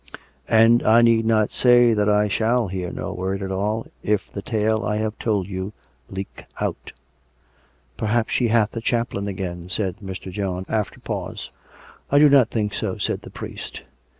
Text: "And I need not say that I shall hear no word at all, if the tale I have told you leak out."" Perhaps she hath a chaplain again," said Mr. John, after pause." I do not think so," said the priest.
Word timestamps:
"And 0.49 0.81
I 0.81 1.03
need 1.03 1.25
not 1.27 1.51
say 1.51 1.93
that 1.93 2.09
I 2.09 2.27
shall 2.27 2.69
hear 2.69 2.91
no 2.91 3.13
word 3.13 3.43
at 3.43 3.51
all, 3.51 3.85
if 4.01 4.31
the 4.31 4.41
tale 4.41 4.83
I 4.83 4.97
have 4.97 5.19
told 5.19 5.45
you 5.45 5.73
leak 6.09 6.45
out."" 6.59 6.91
Perhaps 7.97 8.33
she 8.33 8.47
hath 8.47 8.75
a 8.75 8.81
chaplain 8.81 9.27
again," 9.27 9.69
said 9.69 9.97
Mr. 10.03 10.31
John, 10.31 10.65
after 10.67 10.99
pause." 10.99 11.51
I 12.11 12.17
do 12.17 12.29
not 12.29 12.49
think 12.49 12.73
so," 12.73 12.97
said 12.97 13.21
the 13.21 13.29
priest. 13.29 13.83